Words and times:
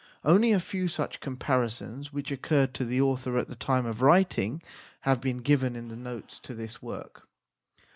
Only 0.23 0.51
a 0.51 0.59
few 0.59 0.87
such 0.87 1.19
com 1.19 1.37
parisons, 1.37 2.11
which 2.11 2.31
occurred 2.31 2.73
to 2.73 2.85
the 2.85 2.99
author 2.99 3.37
at 3.37 3.47
the 3.47 3.55
time 3.55 3.85
of 3.85 4.01
writing, 4.01 4.63
have 5.01 5.21
been 5.21 5.43
given 5.43 5.75
in 5.75 5.89
the 5.89 5.95
notes 5.95 6.39
to 6.39 6.55
this 6.55 6.81
work. 6.81 7.27